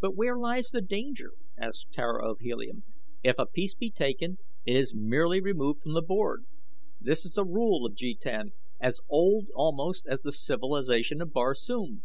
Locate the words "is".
4.78-4.94, 7.26-7.36